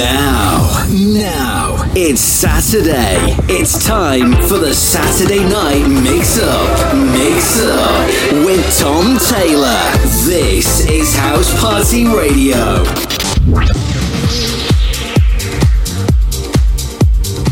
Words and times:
Now, 0.00 0.86
now, 0.88 1.92
it's 1.94 2.22
Saturday. 2.22 3.18
It's 3.52 3.86
time 3.86 4.32
for 4.48 4.56
the 4.56 4.72
Saturday 4.72 5.44
Night 5.44 5.86
Mix 5.88 6.40
Up. 6.40 6.96
Mix 7.12 7.60
Up 7.60 8.06
with 8.46 8.78
Tom 8.78 9.18
Taylor. 9.18 9.78
This 10.24 10.88
is 10.88 11.14
House 11.14 11.52
Party 11.60 12.06
Radio. 12.06 12.82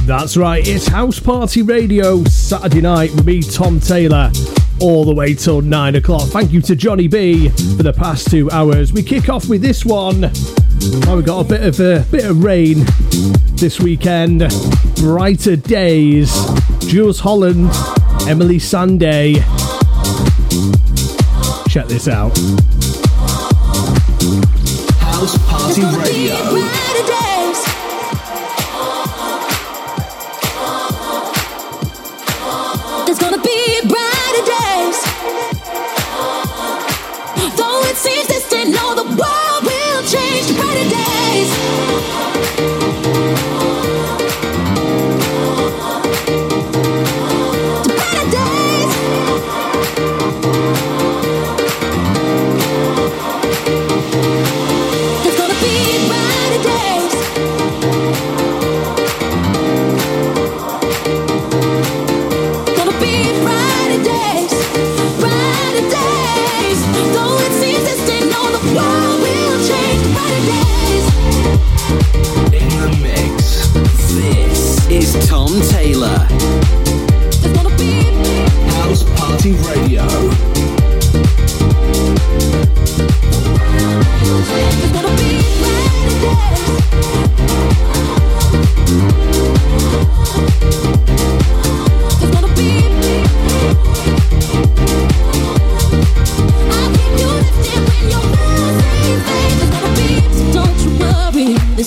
That's 0.06 0.38
right, 0.38 0.66
it's 0.66 0.86
House 0.86 1.20
Party 1.20 1.60
Radio 1.60 2.24
Saturday 2.24 2.80
night 2.80 3.10
with 3.14 3.26
me, 3.26 3.42
Tom 3.42 3.78
Taylor, 3.78 4.32
all 4.80 5.04
the 5.04 5.14
way 5.14 5.34
till 5.34 5.60
nine 5.60 5.96
o'clock. 5.96 6.26
Thank 6.30 6.52
you 6.52 6.62
to 6.62 6.74
Johnny 6.74 7.08
Bee 7.08 7.50
for 7.50 7.82
the 7.82 7.92
past 7.92 8.30
two 8.30 8.50
hours. 8.50 8.90
We 8.90 9.02
kick 9.02 9.28
off 9.28 9.50
with 9.50 9.60
this 9.60 9.84
one. 9.84 10.30
Oh, 11.06 11.16
we 11.16 11.22
got 11.22 11.44
a 11.44 11.48
bit 11.48 11.62
of 11.62 11.80
a 11.80 12.04
bit 12.10 12.24
of 12.24 12.42
rain 12.44 12.84
this 13.56 13.80
weekend. 13.80 14.40
Brighter 14.96 15.56
days. 15.56 16.32
Jools 16.80 17.20
Holland, 17.20 17.68
Emeli 18.28 18.60
Sandé. 18.60 19.36
Check 21.68 21.86
this 21.86 22.08
out. 22.08 22.36
House 25.00 25.36
Party 25.48 25.82
Radio. 25.96 26.67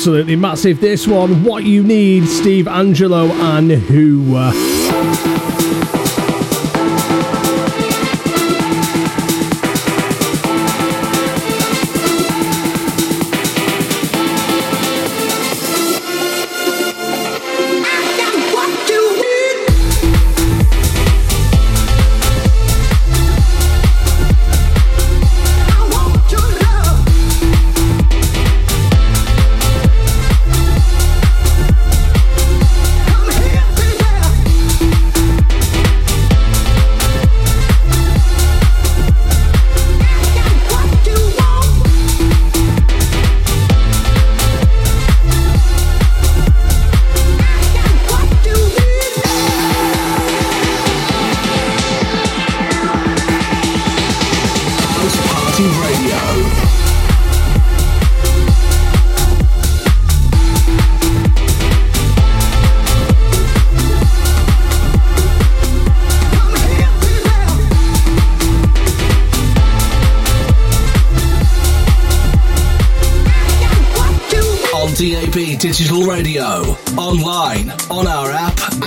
Absolutely 0.00 0.36
massive. 0.36 0.80
This 0.80 1.06
one, 1.06 1.44
What 1.44 1.64
You 1.64 1.82
Need, 1.82 2.26
Steve 2.26 2.64
Angello 2.64 3.30
and 3.32 3.70
Who. 3.70 4.69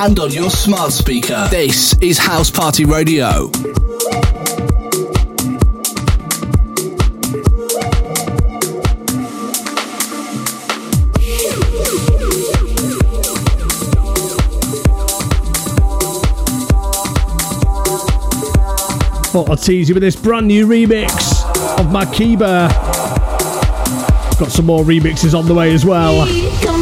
And 0.06 0.20
on 0.20 0.32
your 0.34 0.50
smart 0.50 0.92
speaker. 0.92 1.48
This 1.50 1.98
is 2.02 2.18
House 2.18 2.52
Party 2.52 2.84
Radio. 2.84 3.48
Thought 19.28 19.52
I'd 19.52 19.60
tease 19.60 19.88
you 19.88 19.96
with 19.96 20.04
this 20.04 20.18
brand 20.18 20.50
new 20.50 20.68
remix 20.68 21.14
of 21.80 21.86
Makeba. 21.86 22.68
Got 24.38 24.52
some 24.52 24.66
more 24.66 24.84
remixes 24.84 25.34
on 25.34 25.46
the 25.46 25.54
way 25.54 25.74
as 25.74 25.86
well. 25.86 26.73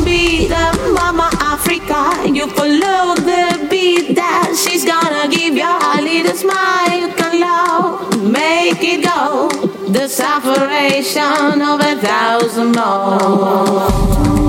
You 1.91 2.47
follow 2.47 3.15
the 3.15 3.67
beat 3.69 4.15
that 4.15 4.55
she's 4.55 4.85
gonna 4.85 5.27
give 5.27 5.55
you 5.55 5.67
a 5.67 6.01
little 6.01 6.37
smile. 6.37 6.97
You 6.97 7.13
can 7.13 7.41
love, 7.41 8.31
make 8.31 8.81
it 8.81 9.03
go. 9.03 9.49
The 9.91 10.07
separation 10.07 11.61
of 11.61 11.81
a 11.81 11.97
thousand 11.97 12.77
more. 12.77 14.40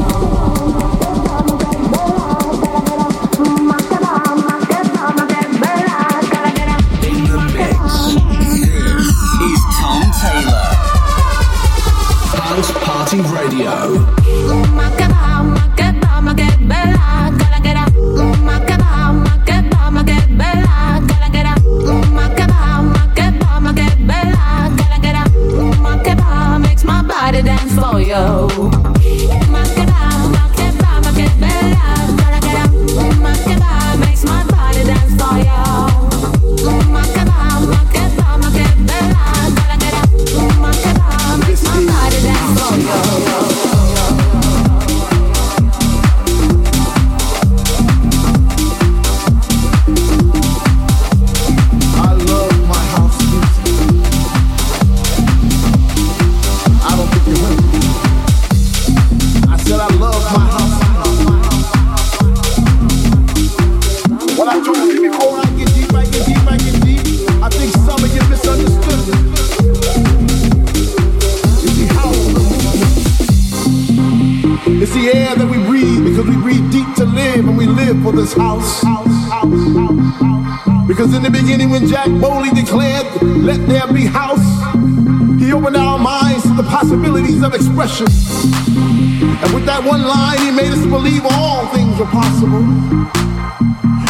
Of 87.42 87.54
expression. 87.54 88.06
And 88.06 89.54
with 89.54 89.66
that 89.66 89.82
one 89.84 90.02
line, 90.02 90.38
he 90.38 90.50
made 90.50 90.72
us 90.72 90.84
believe 90.86 91.22
all 91.24 91.66
things 91.74 91.98
were 91.98 92.06
possible 92.06 92.62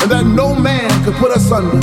and 0.02 0.10
that 0.10 0.26
no 0.26 0.54
man 0.54 0.90
could 1.04 1.14
put 1.14 1.30
us 1.32 1.50
under. 1.50 1.80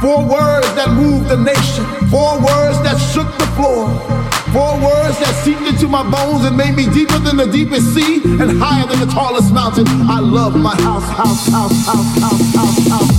Four 0.00 0.22
words 0.28 0.68
that 0.74 0.90
moved 0.94 1.28
the 1.28 1.36
nation, 1.36 1.84
four 2.08 2.38
words 2.38 2.78
that 2.86 2.98
shook 3.12 3.26
the 3.38 3.48
floor, 3.56 3.88
four 4.54 4.78
words 4.78 5.18
that 5.18 5.34
seeped 5.42 5.62
into 5.62 5.88
my 5.88 6.02
bones 6.08 6.44
and 6.44 6.56
made 6.56 6.74
me 6.76 6.86
deeper 6.92 7.18
than 7.18 7.36
the 7.36 7.46
deepest 7.46 7.94
sea 7.94 8.22
and 8.22 8.58
higher 8.62 8.86
than 8.86 9.00
the 9.00 9.10
tallest 9.12 9.52
mountain. 9.52 9.86
I 9.88 10.20
love 10.20 10.54
my 10.56 10.76
house, 10.82 11.08
house, 11.10 11.48
house, 11.48 11.86
house, 11.86 12.20
house, 12.20 12.54
house, 12.54 12.88
house. 12.88 13.17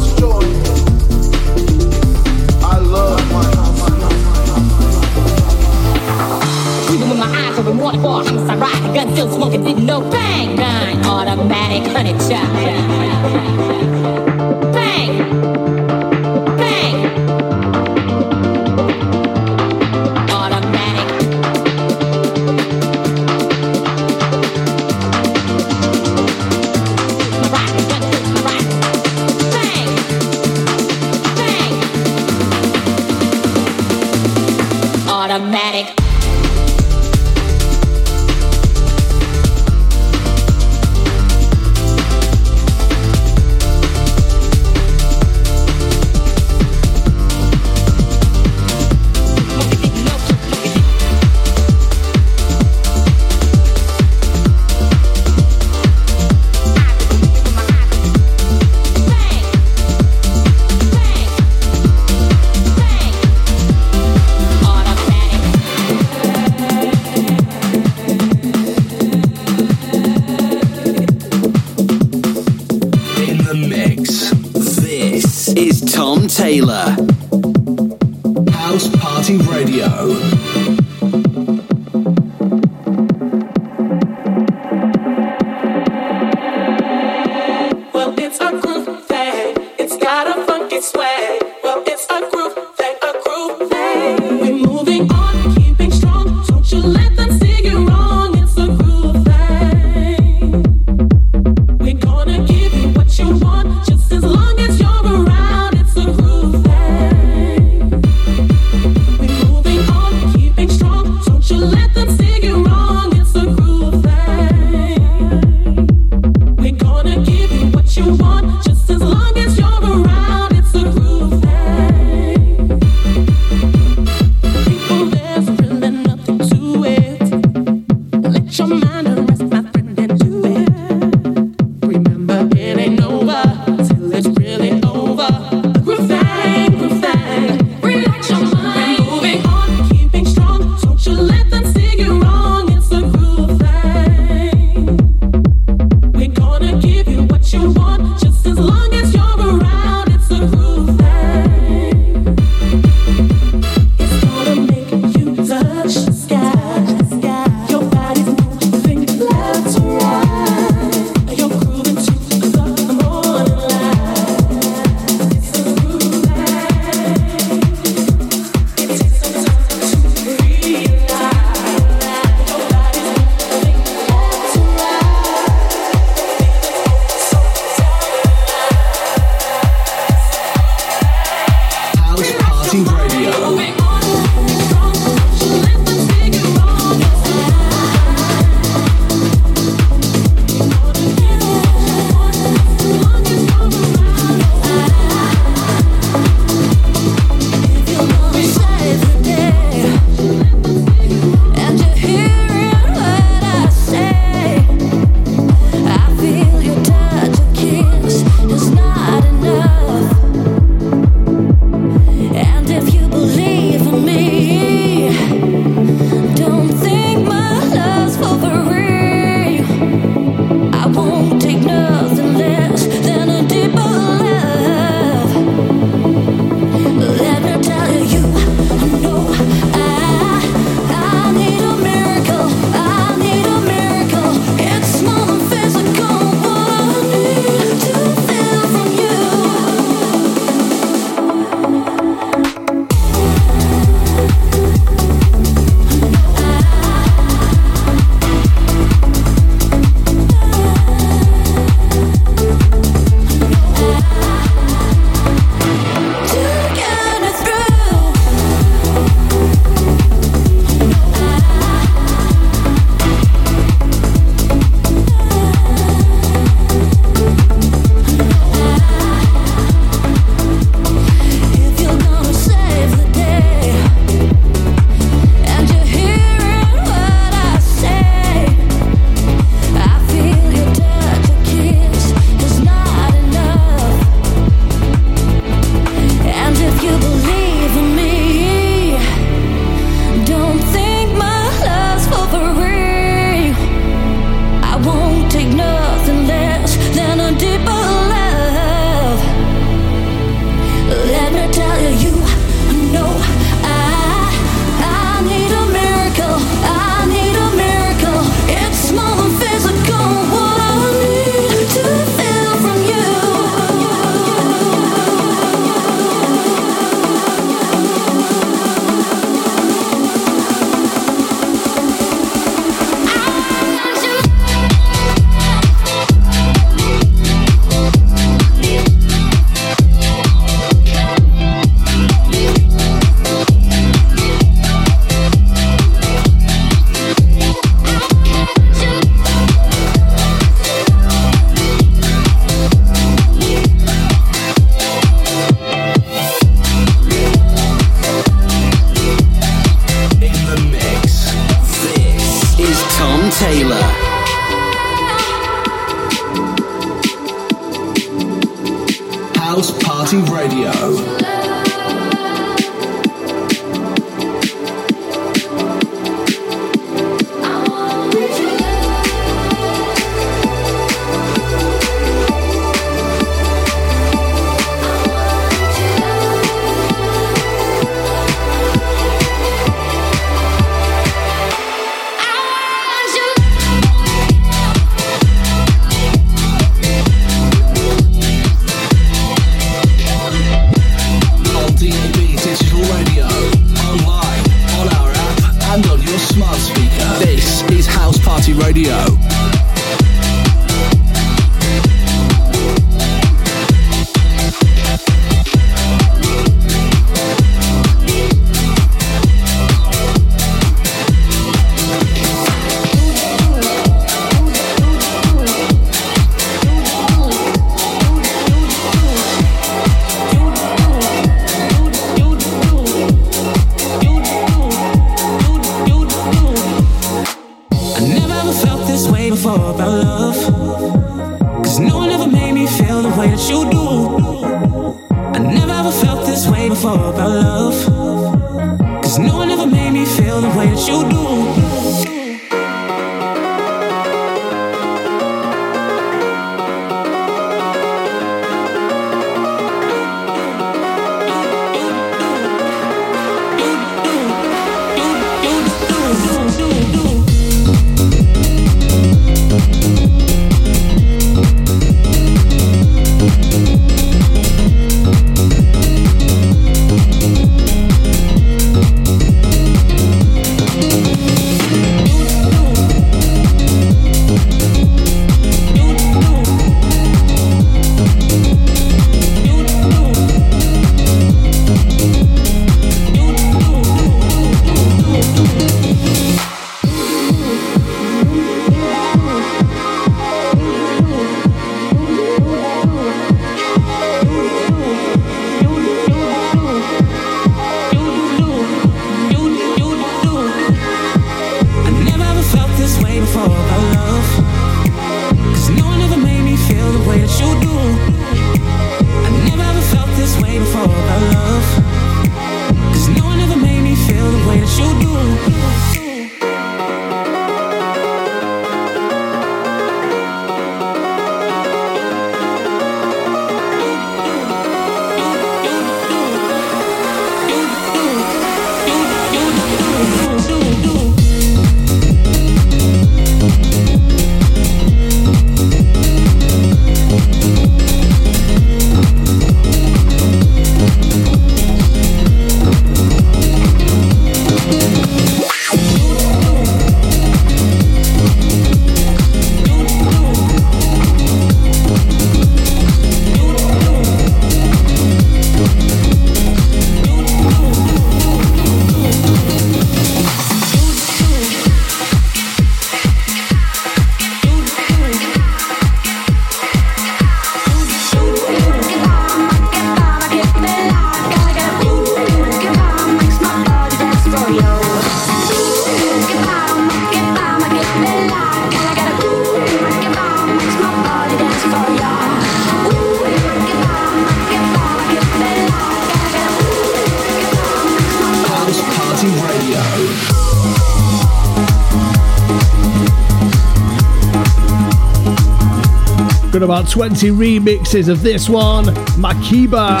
About 596.80 596.92
20 596.92 597.28
remixes 597.32 598.08
of 598.08 598.22
this 598.22 598.48
one, 598.48 598.86
Makeba. 599.20 600.00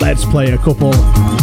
Let's 0.00 0.24
play 0.24 0.52
a 0.52 0.56
couple. 0.56 1.35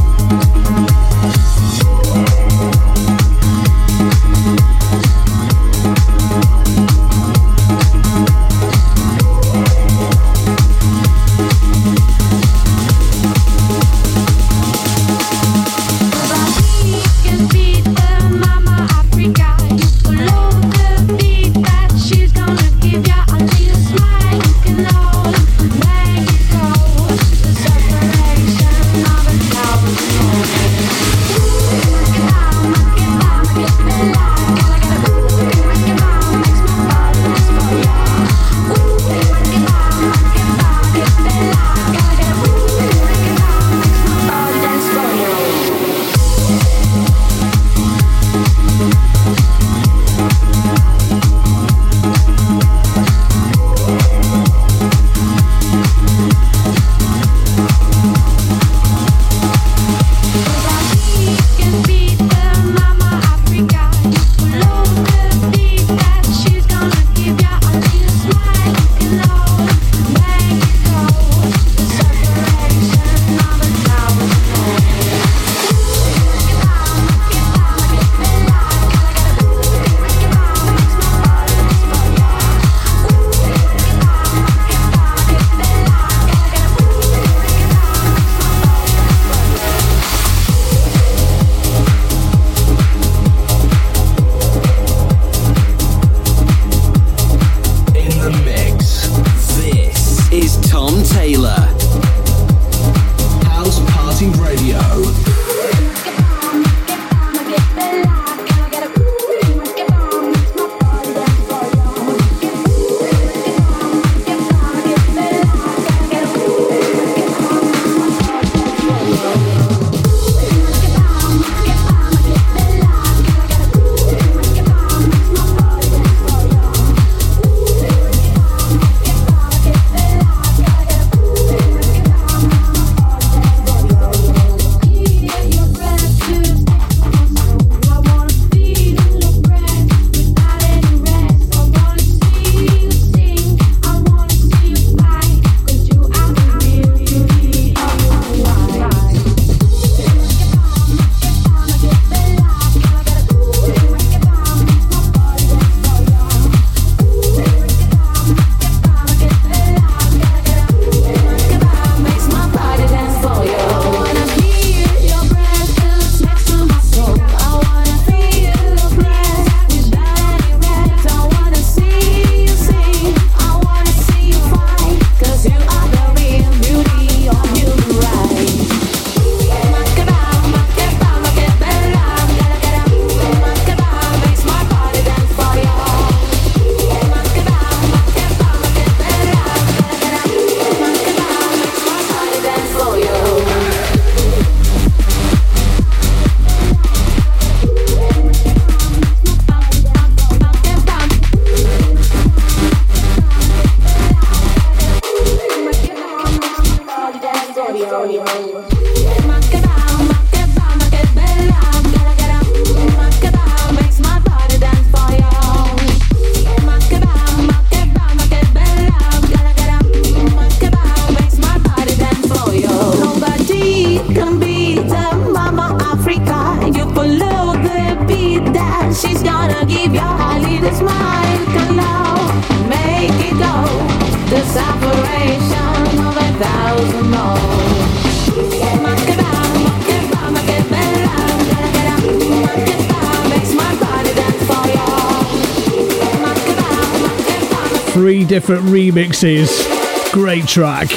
Different 248.46 248.66
remixes. 248.66 250.12
Great 250.12 250.46
track. 250.46 250.90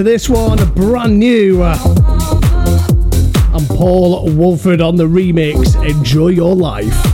Into 0.00 0.12
this 0.12 0.30
one, 0.30 0.56
brand 0.72 1.18
new. 1.18 1.62
And 1.62 1.76
Paul 3.68 4.30
Woolford 4.30 4.80
on 4.80 4.96
the 4.96 5.04
remix. 5.04 5.76
Enjoy 5.86 6.28
your 6.28 6.56
life. 6.56 7.09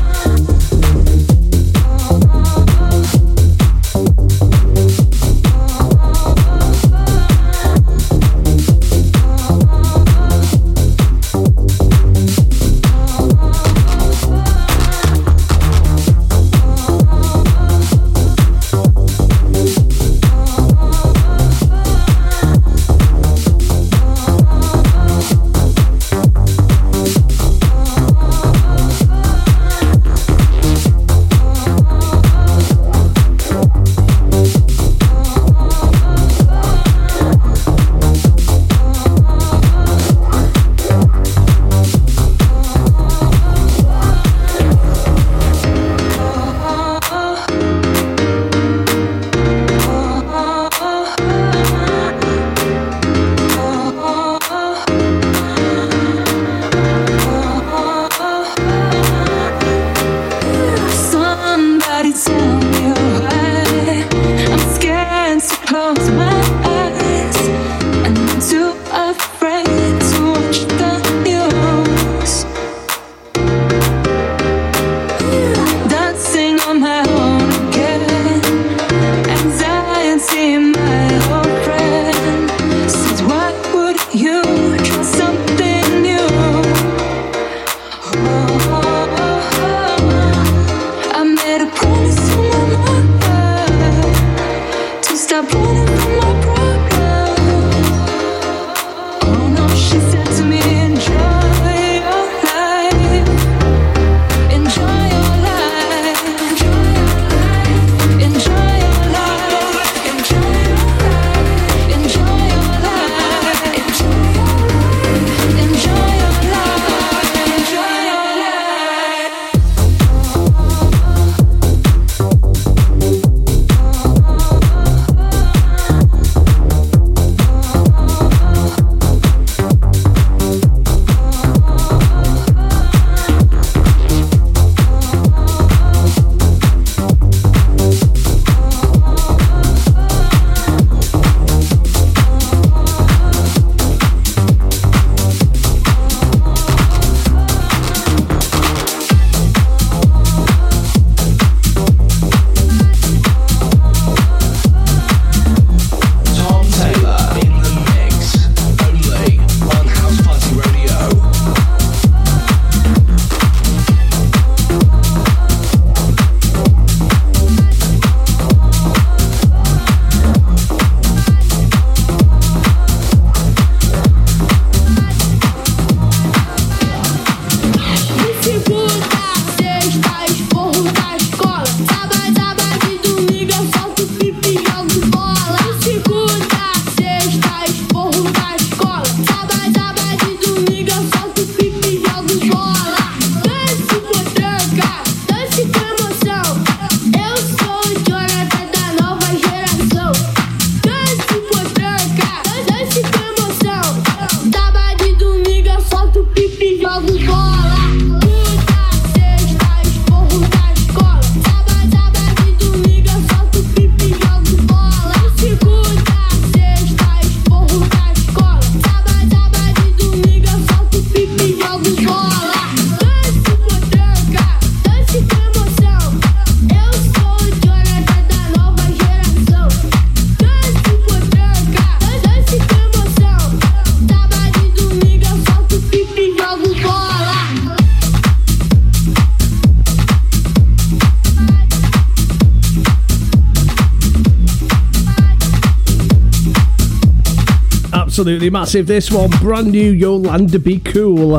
Absolutely 248.17 248.49
massive. 248.49 248.87
This 248.87 249.11
one, 249.11 249.29
brand 249.43 249.73
new 249.73 249.93
Yolanda 249.93 250.59
Be 250.59 250.79
Cool. 250.79 251.39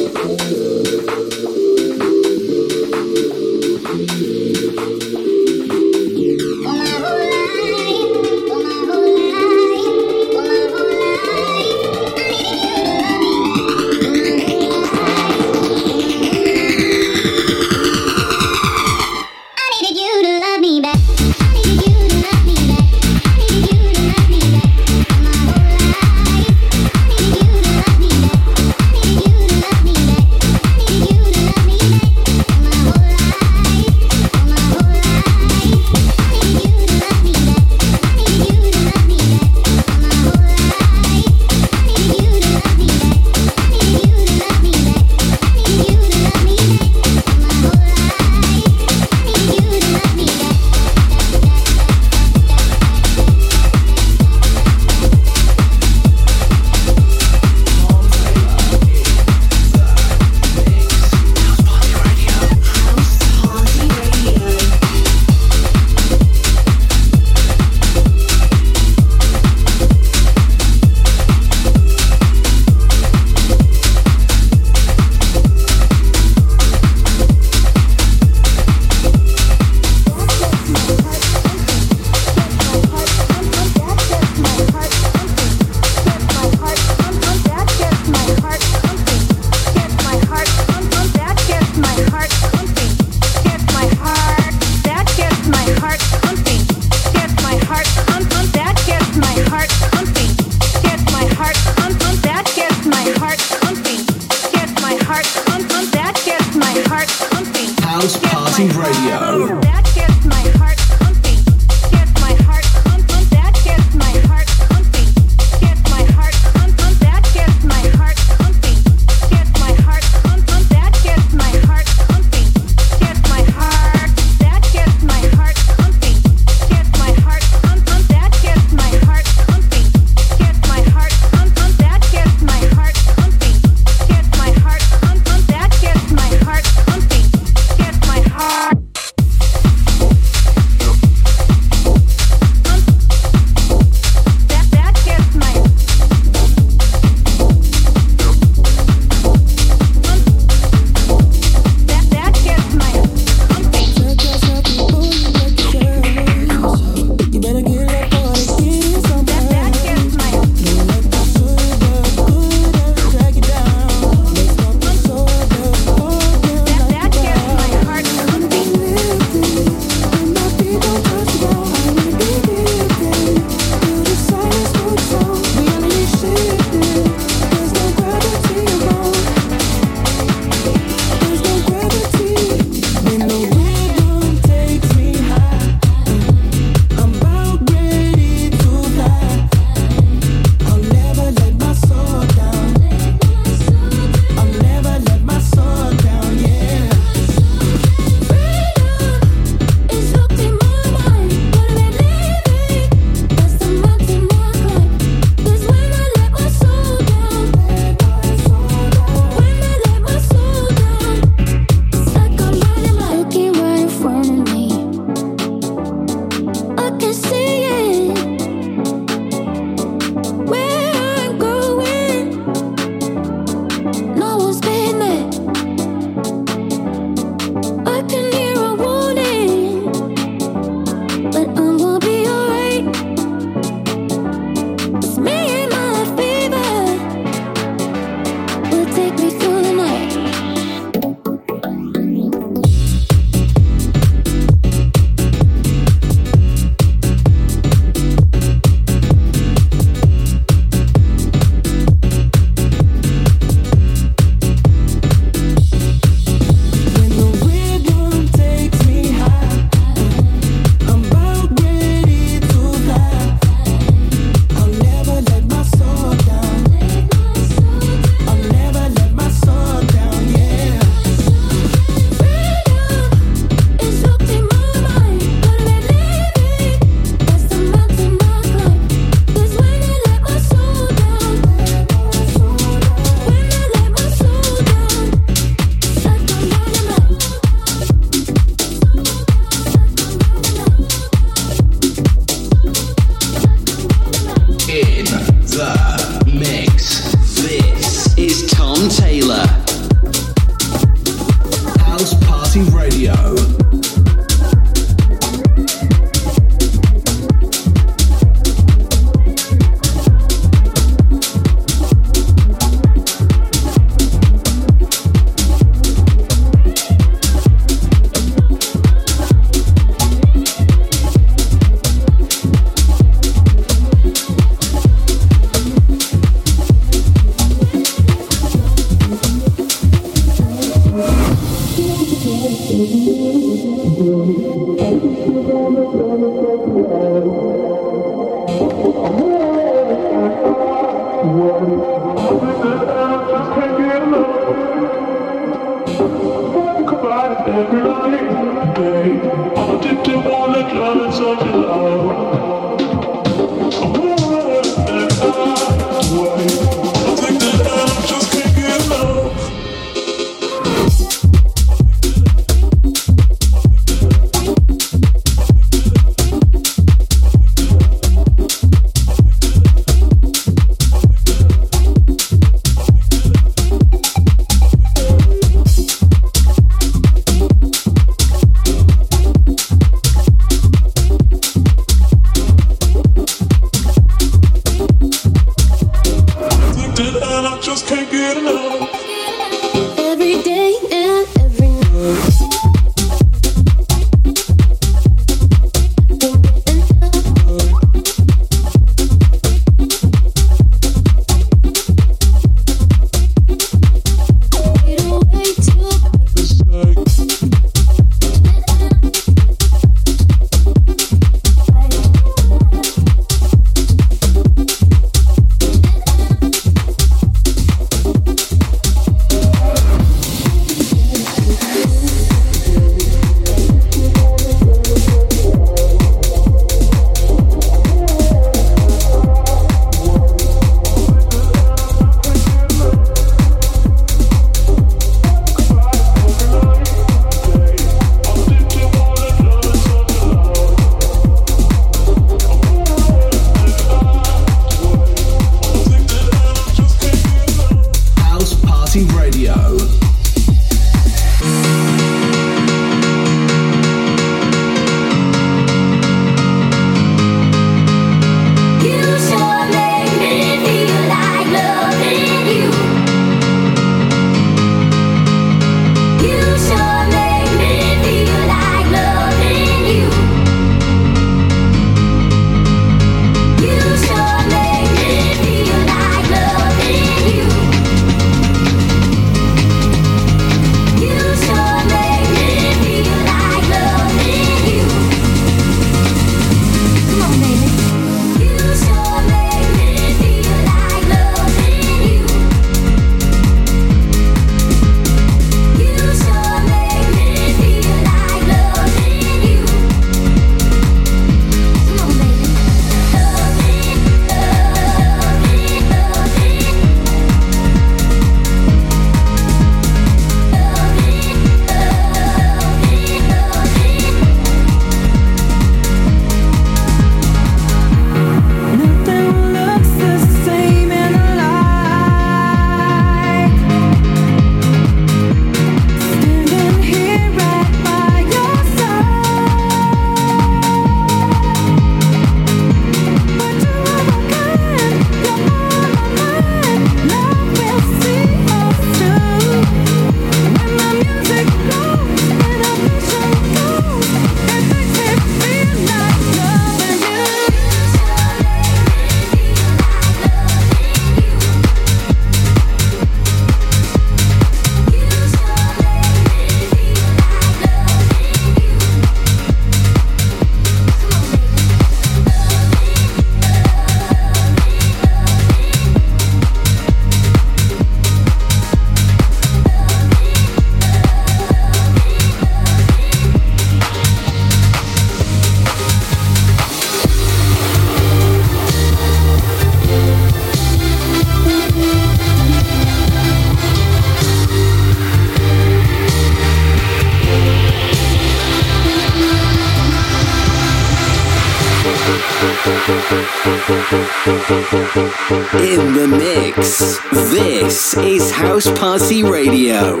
Party 598.78 599.24
Radio. 599.24 600.00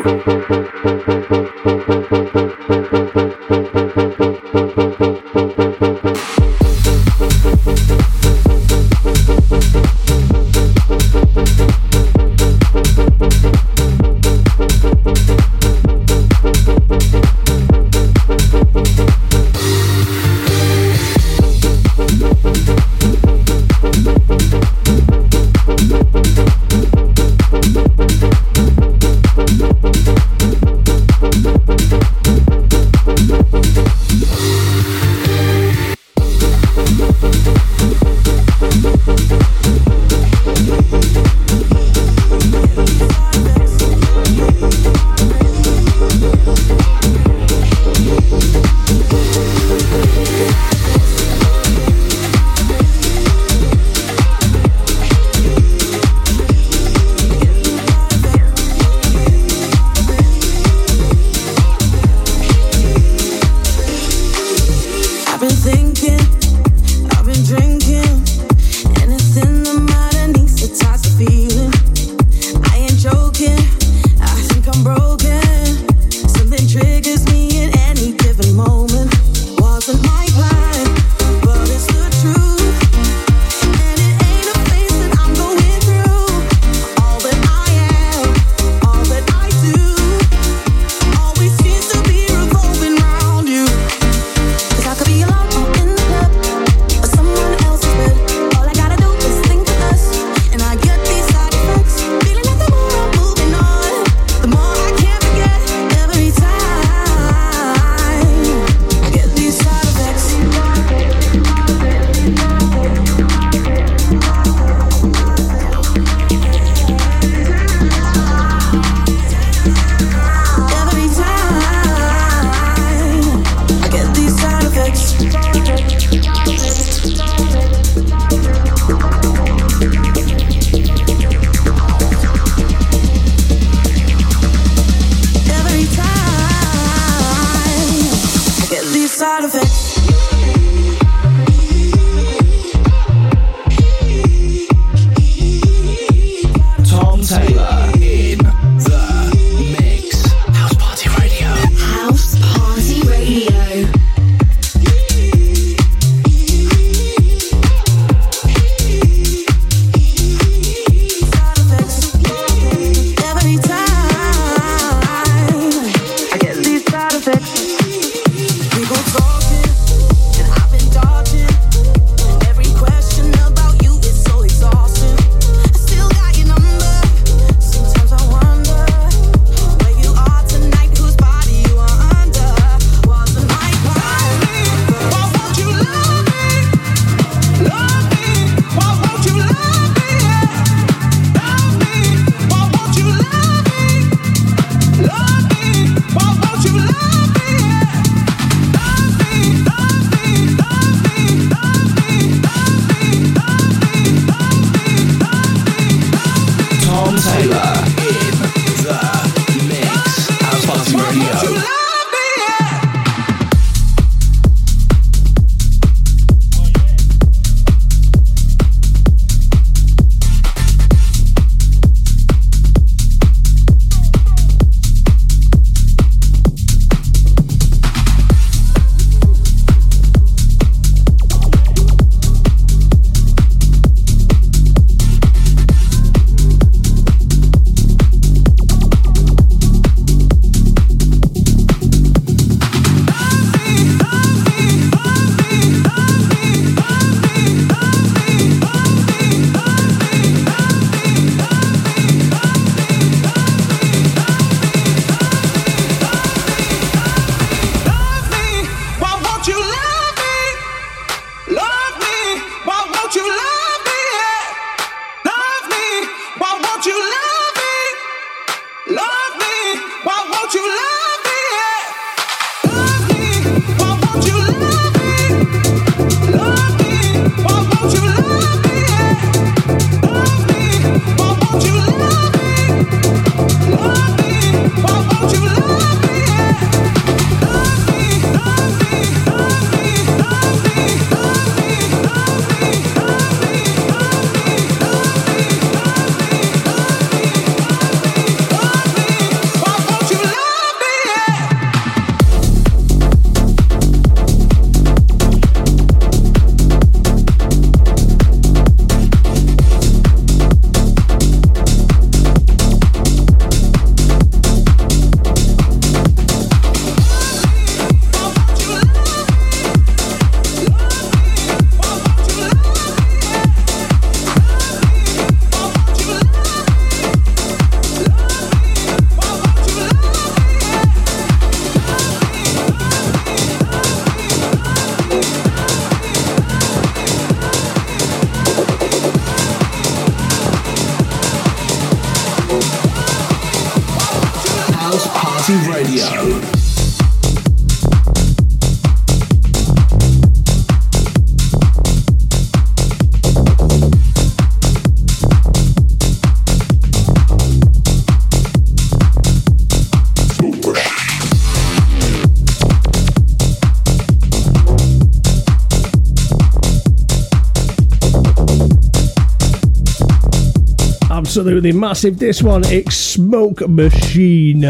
Absolutely 371.38 371.70
massive. 371.70 372.18
This 372.18 372.42
one, 372.42 372.64
it's 372.64 372.96
Smoke 372.96 373.60
Machine 373.68 374.62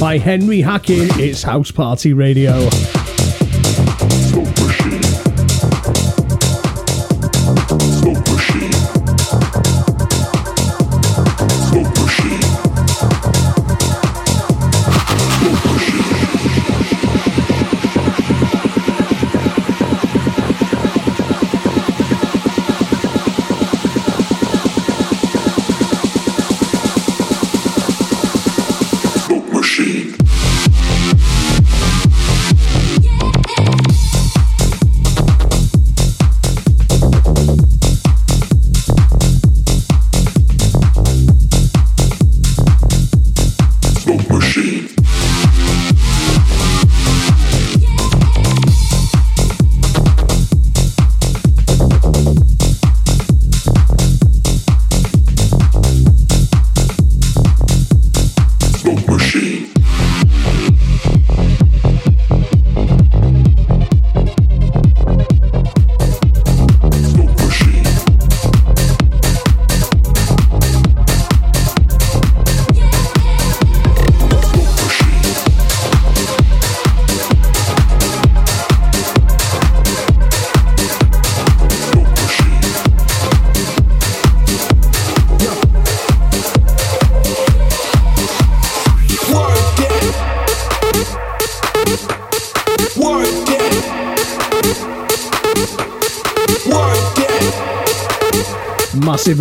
by 0.00 0.16
Henry 0.16 0.62
Hacking. 0.62 1.06
It's 1.20 1.42
House 1.42 1.70
Party 1.70 2.14
Radio. 2.14 2.66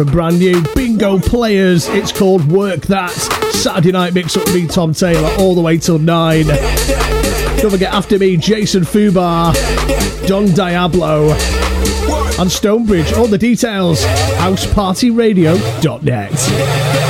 And 0.02 0.11
brand 0.11 0.40
new 0.40 0.61
bingo 0.76 1.19
players. 1.19 1.88
It's 1.90 2.11
called 2.11 2.52
Work 2.52 2.82
That. 2.82 3.11
Saturday 3.11 3.91
night 3.91 4.14
mix 4.14 4.36
up 4.36 4.45
me, 4.48 4.68
Tom 4.68 4.94
Taylor, 4.94 5.30
all 5.40 5.56
the 5.56 5.61
way 5.61 5.78
till 5.78 5.99
9. 5.99 6.48
Don't 6.48 7.72
forget 7.72 7.94
after 7.94 8.18
me, 8.18 8.36
Jason 8.38 8.84
Fubar, 8.84 9.53
Don 10.28 10.48
Diablo, 10.48 11.30
and 12.40 12.52
Stonebridge. 12.52 13.14
All 13.14 13.28
the 13.28 13.38
details, 13.38 14.03
housepartyradio.net. 14.03 17.01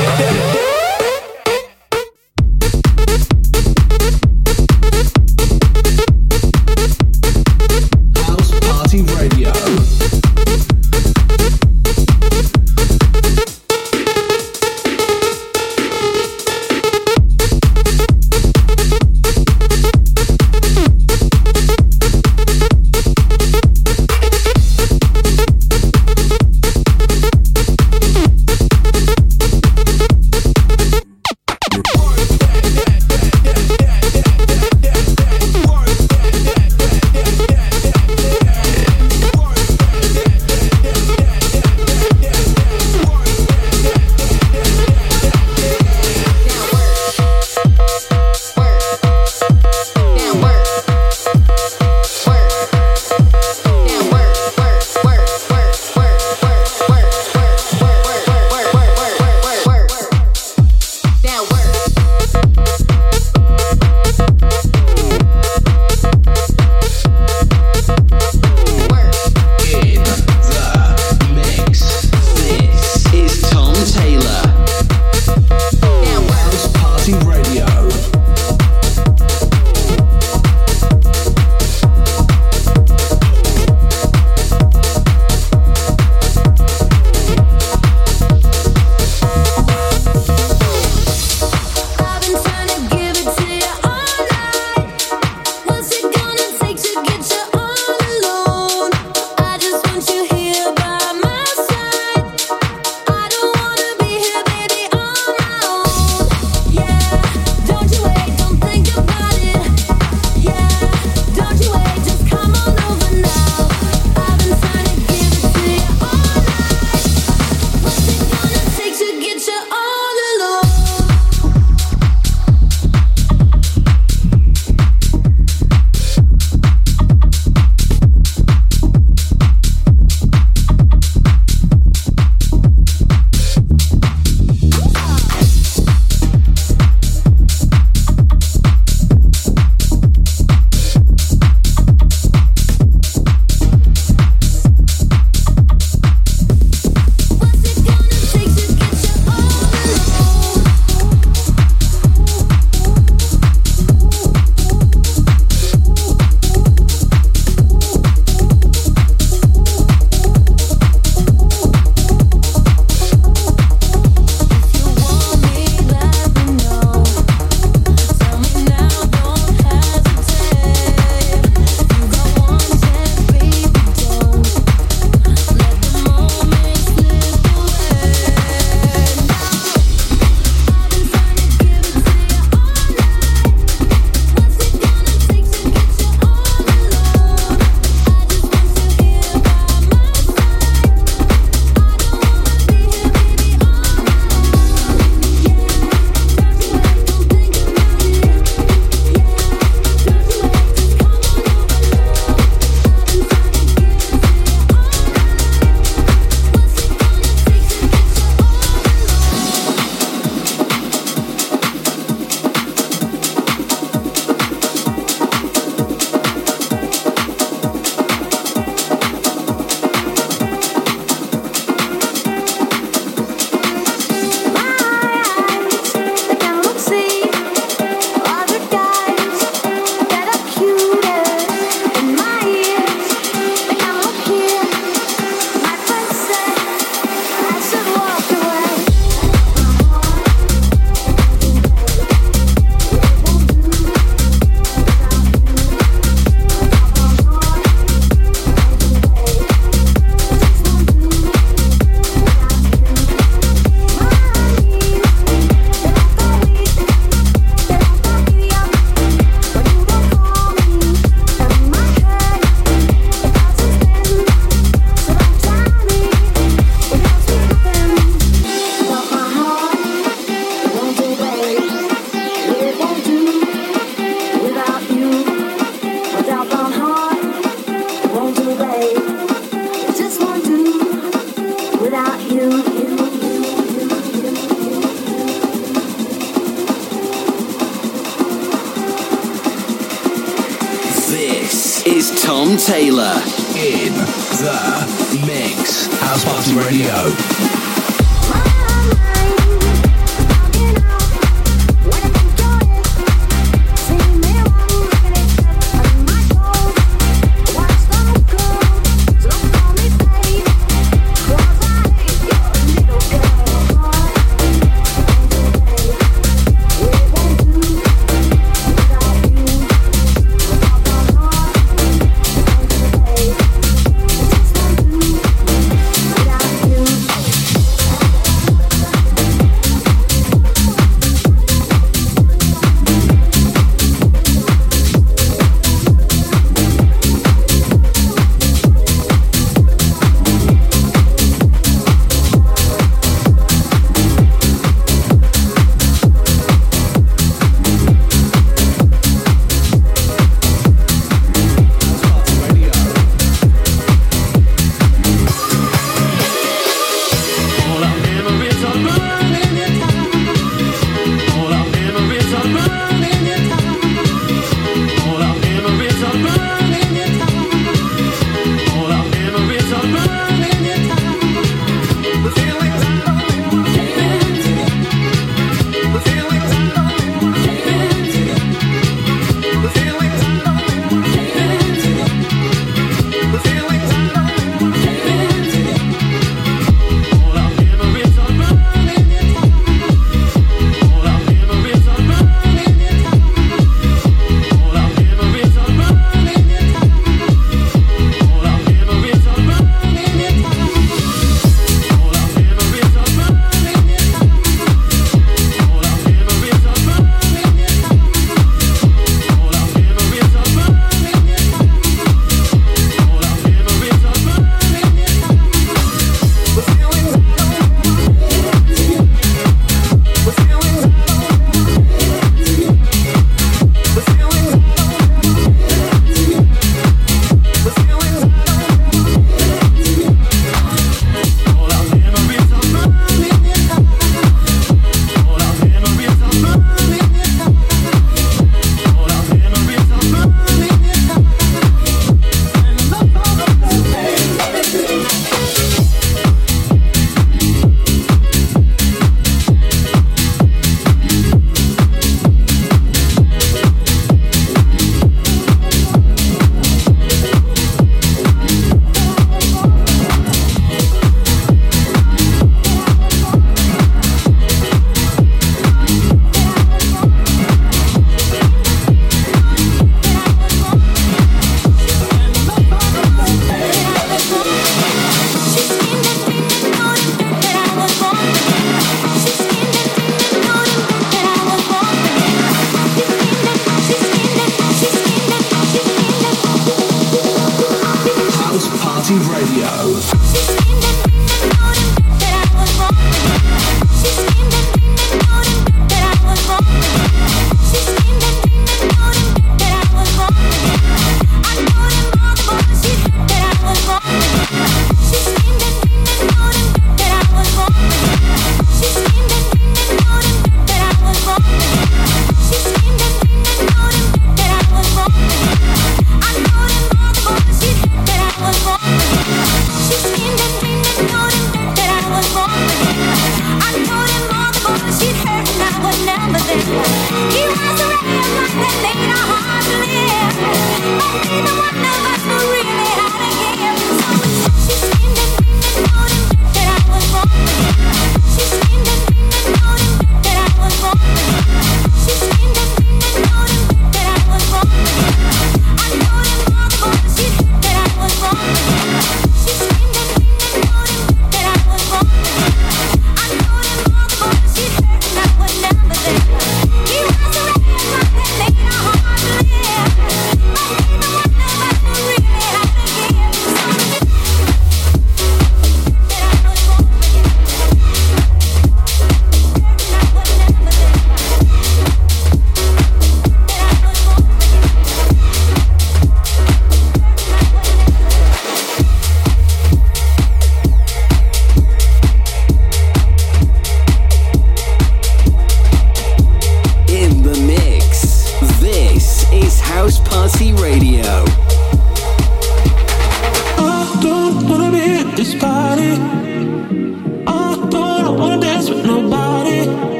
Is 291.84 292.12
Tom 292.22 292.56
Taylor. 292.56 293.12
In 293.56 293.92
the 294.38 295.22
mix. 295.26 295.86
House 296.00 296.24
Party 296.24 296.54
Radio. 296.54 297.71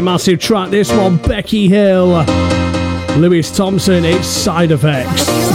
Massive 0.00 0.40
track. 0.40 0.70
This 0.70 0.90
one, 0.90 1.16
Becky 1.16 1.68
Hill, 1.68 2.24
Lewis 3.18 3.54
Thompson. 3.56 4.04
It's 4.04 4.26
side 4.26 4.70
effects. 4.70 5.45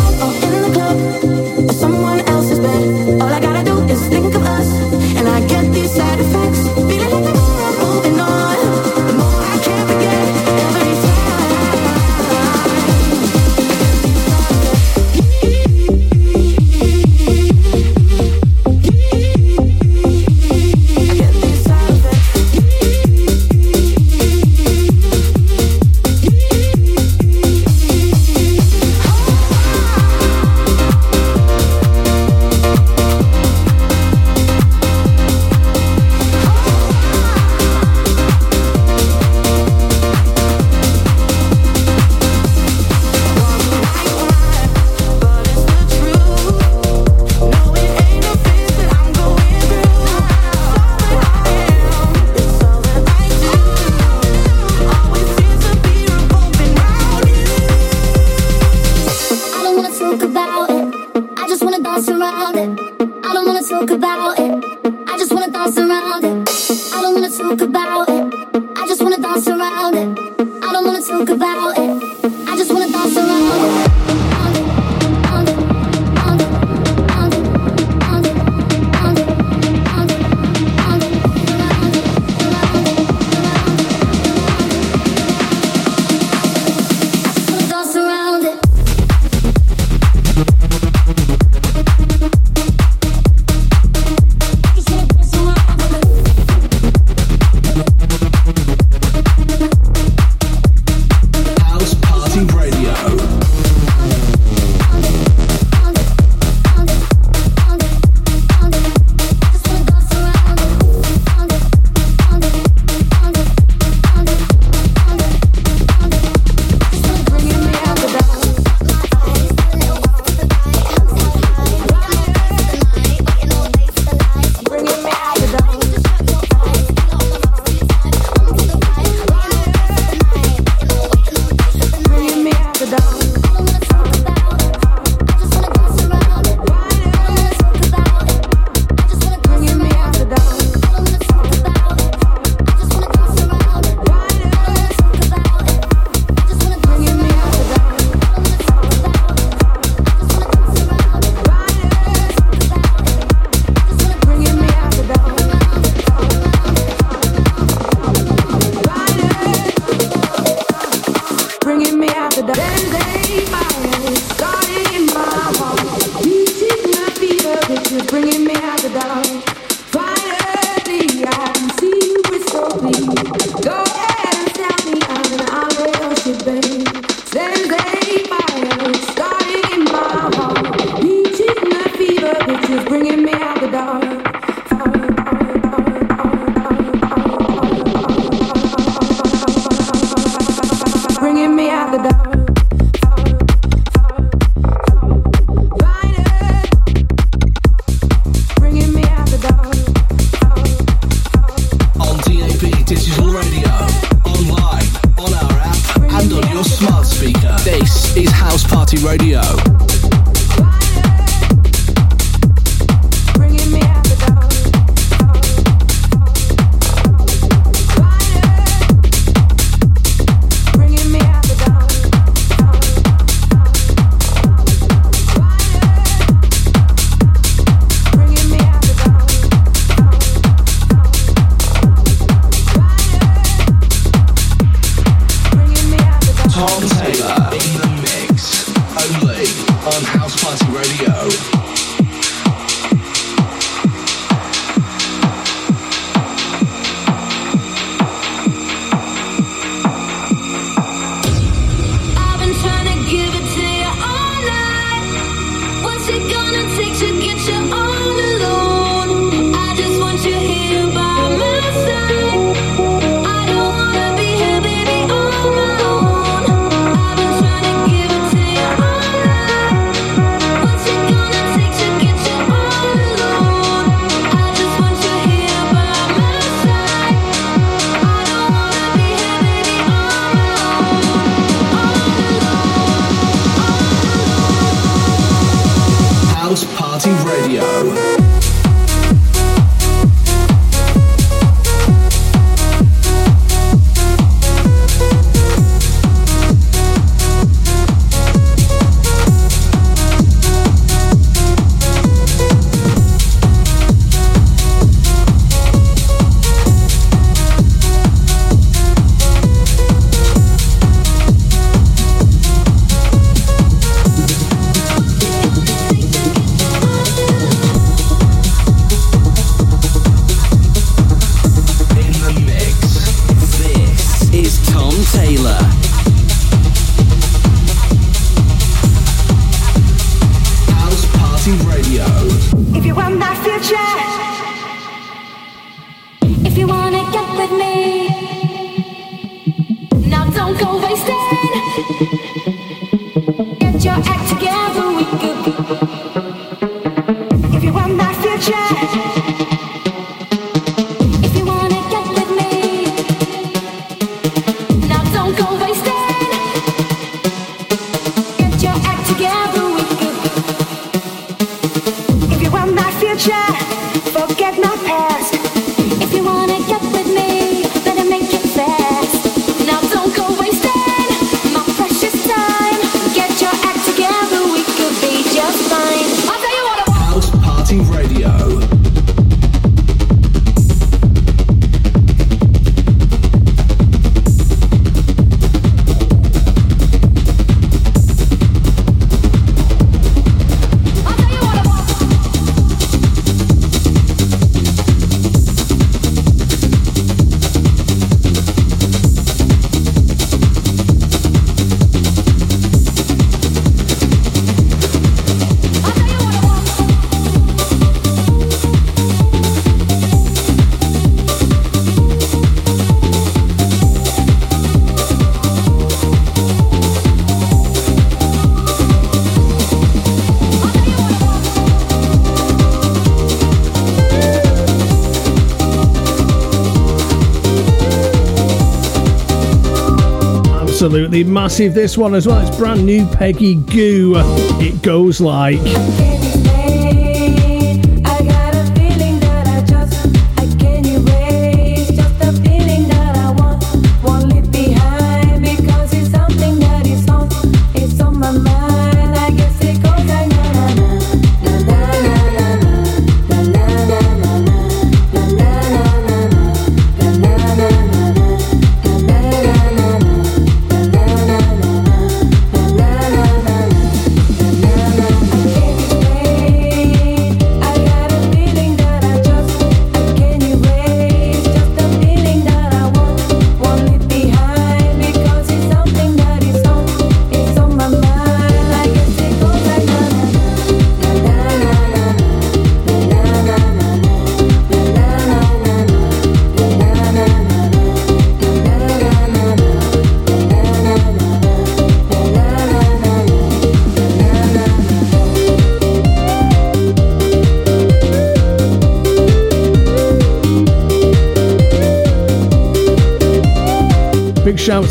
Massive 431.41 431.73
this 431.73 431.97
one 431.97 432.13
as 432.13 432.27
well. 432.27 432.39
It's 432.47 432.55
brand 432.55 432.85
new 432.85 433.03
Peggy 433.07 433.55
Gou. 433.55 434.13
It 434.59 434.83
goes 434.83 435.19
like. 435.19 436.10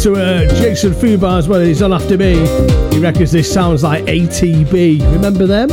To 0.03 0.15
uh, 0.15 0.49
Jason 0.61 0.93
Fubar 0.93 1.39
as 1.39 1.47
well. 1.47 1.61
He's 1.61 1.83
on 1.83 1.93
after 1.93 2.17
me. 2.17 2.37
He 2.91 2.99
reckons 2.99 3.33
this 3.33 3.53
sounds 3.53 3.83
like 3.83 4.05
ATB. 4.05 5.01
Remember 5.13 5.47
them? 5.47 5.69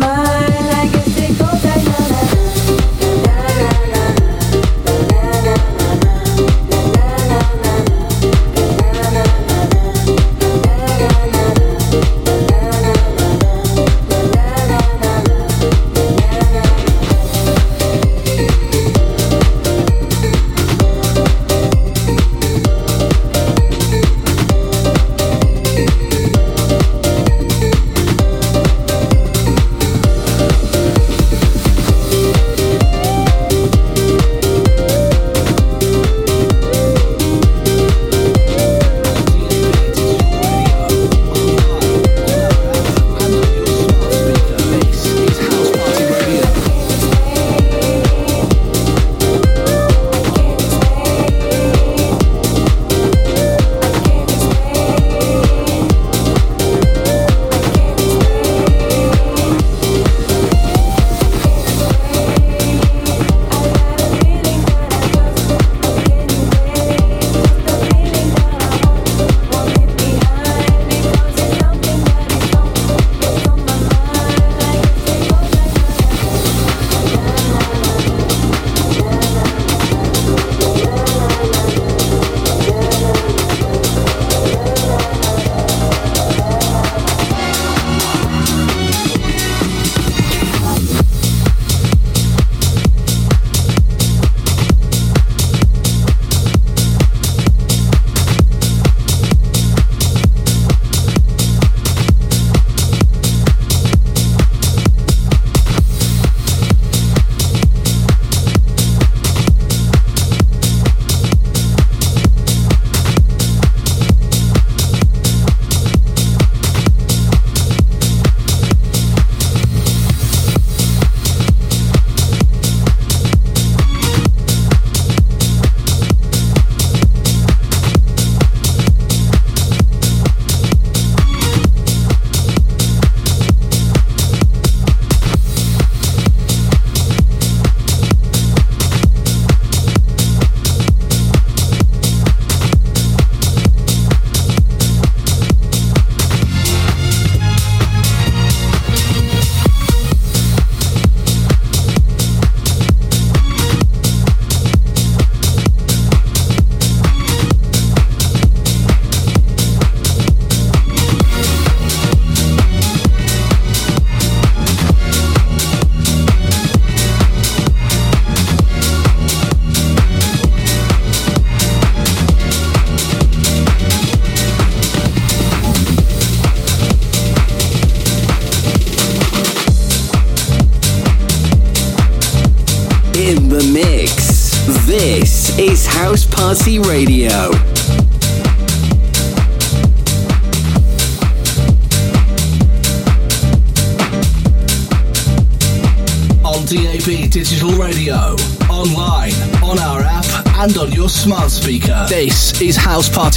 Radio. 0.00 0.57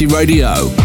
Radio. 0.07 0.80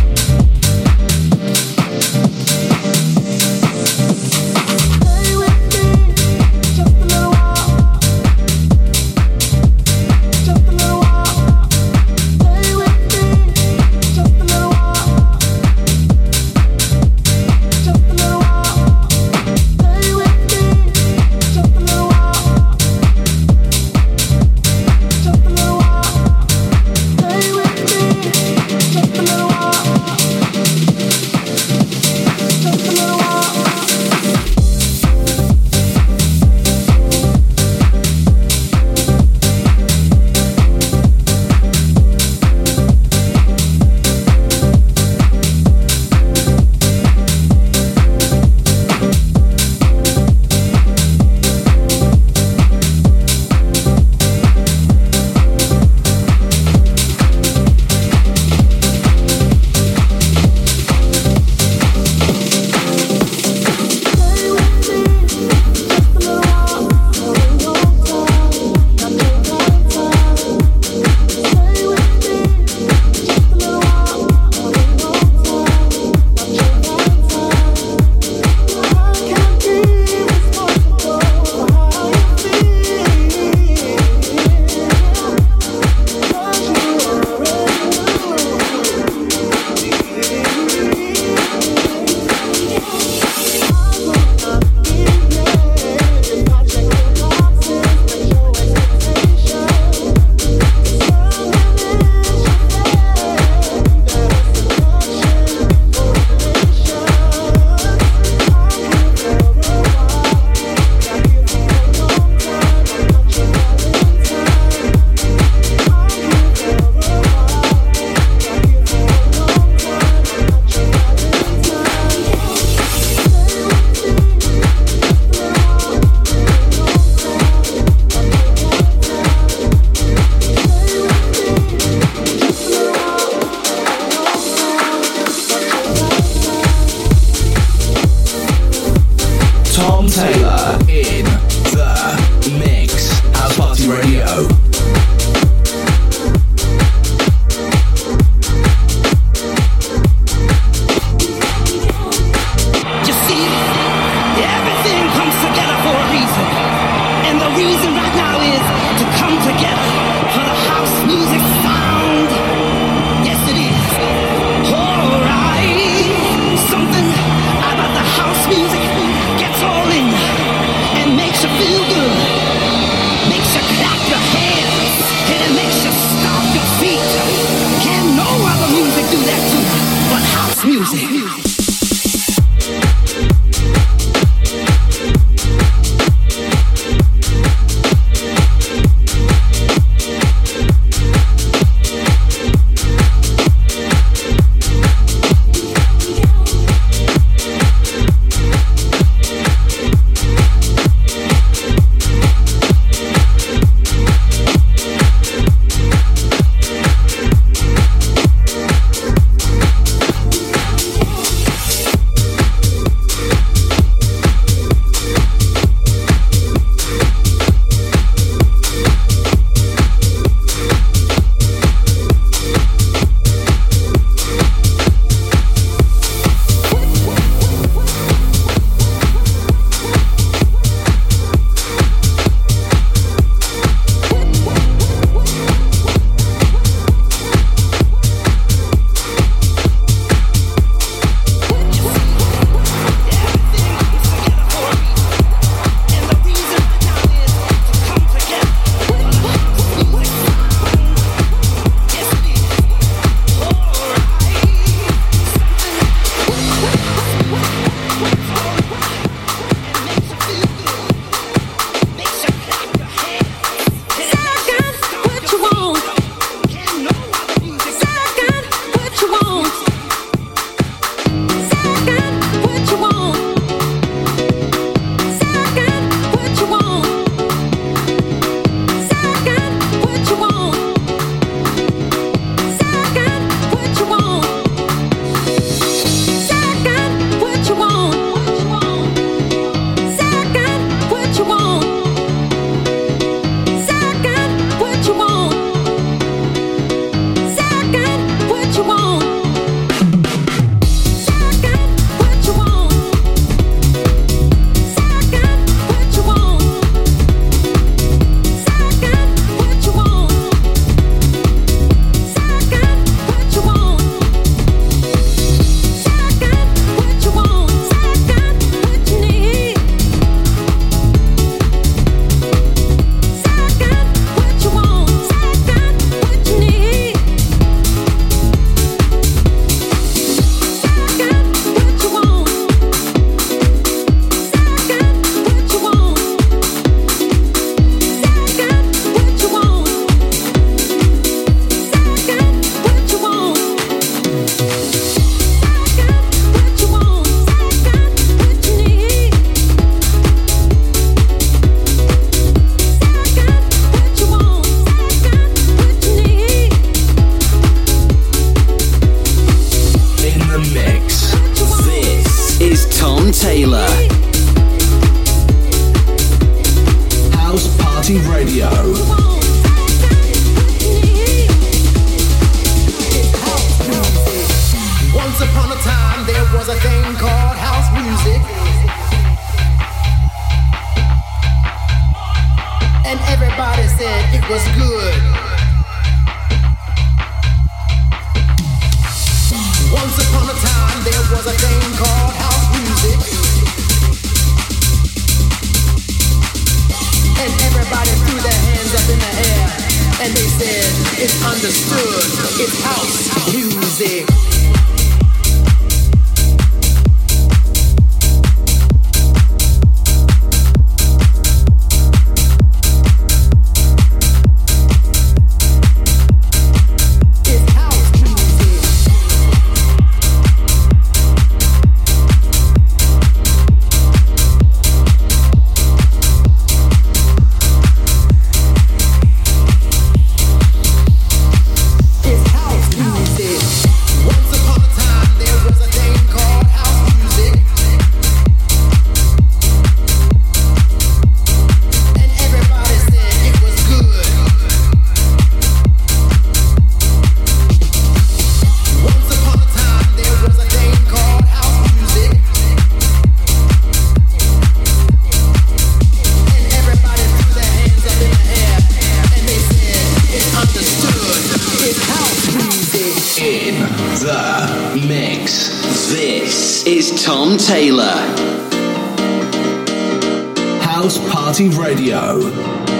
House 470.86 470.98
Party 471.12 471.48
Radio. 471.48 472.75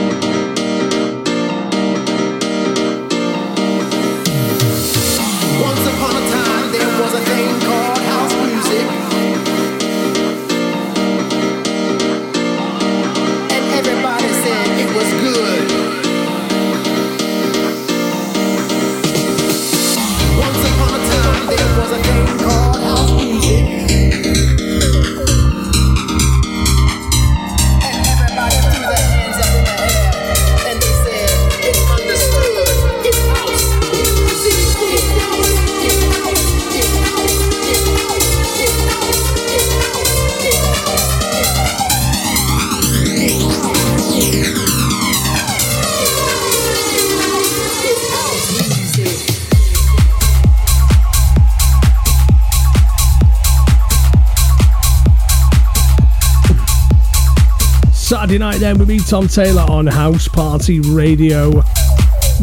Saturday 58.36 58.52
night 58.52 58.60
then 58.60 58.78
with 58.78 58.88
me, 58.88 58.98
Tom 58.98 59.28
Taylor, 59.28 59.62
on 59.62 59.86
House 59.86 60.28
Party 60.28 60.80
Radio. 60.80 61.62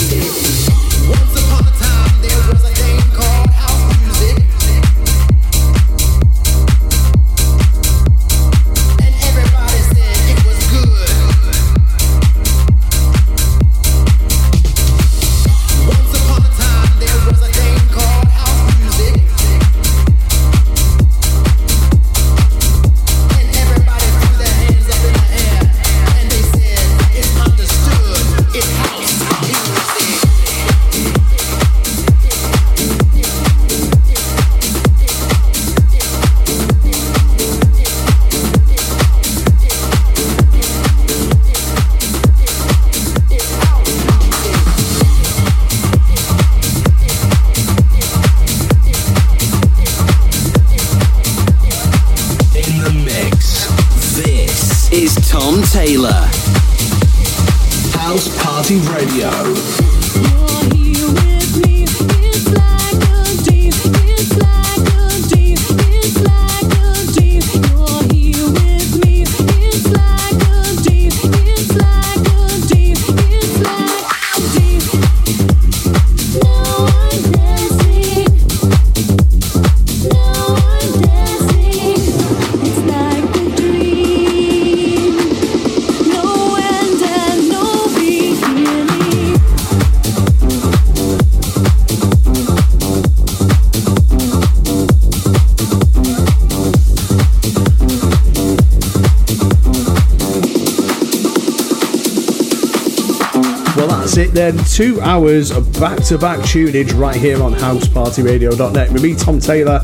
Two 104.76 105.00
hours 105.00 105.50
of 105.52 105.72
back 105.80 106.04
to 106.04 106.18
back 106.18 106.40
tunage 106.40 106.92
right 107.00 107.16
here 107.16 107.42
on 107.42 107.54
housepartyradio.net 107.54 108.92
with 108.92 109.02
me, 109.02 109.14
Tom 109.14 109.40
Taylor, 109.40 109.80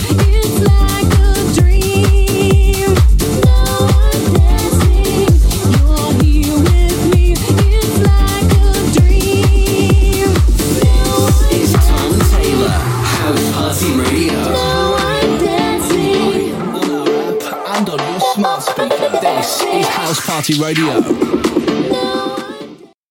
House 20.15 20.27
Party 20.27 20.55
Radio. 20.61 21.44